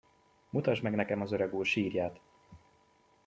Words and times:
Mutasd 0.49 0.83
meg 0.83 0.95
nekem 0.95 1.21
az 1.21 1.31
öregúr 1.31 1.65
sírját! 1.65 2.19